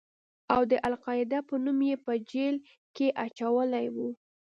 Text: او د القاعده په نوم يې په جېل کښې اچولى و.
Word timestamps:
او 0.53 0.61
د 0.71 0.73
القاعده 0.87 1.39
په 1.49 1.55
نوم 1.63 1.79
يې 1.89 1.95
په 2.05 2.13
جېل 2.29 2.55
کښې 2.95 3.07
اچولى 3.25 3.85
و. 3.93 3.95